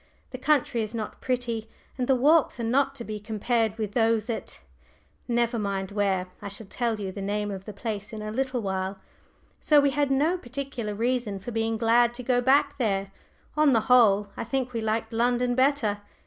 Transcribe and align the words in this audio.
The 0.31 0.39
country 0.39 0.81
is 0.81 0.95
not 0.95 1.21
pretty, 1.21 1.69
and 1.95 2.07
the 2.07 2.15
walks 2.15 2.59
are 2.59 2.63
not 2.63 2.95
to 2.95 3.03
be 3.03 3.19
compared 3.19 3.77
with 3.77 3.91
those 3.91 4.31
at 4.31 4.59
never 5.27 5.59
mind 5.59 5.91
where; 5.91 6.25
I 6.41 6.47
shall 6.47 6.65
tell 6.65 6.99
you 6.99 7.11
the 7.11 7.21
name 7.21 7.51
of 7.51 7.65
the 7.65 7.71
place 7.71 8.11
in 8.11 8.23
a 8.23 8.31
little 8.31 8.61
while. 8.63 8.97
So 9.59 9.79
we 9.79 9.91
had 9.91 10.09
no 10.09 10.39
particular 10.39 10.95
reason 10.95 11.37
for 11.37 11.51
being 11.51 11.77
glad 11.77 12.15
to 12.15 12.23
go 12.23 12.41
back 12.41 12.79
there; 12.79 13.11
on 13.55 13.73
the 13.73 13.81
whole, 13.81 14.29
I 14.35 14.43
think 14.43 14.73
we 14.73 14.81
liked 14.81 15.13
London 15.13 15.53
better. 15.53 15.99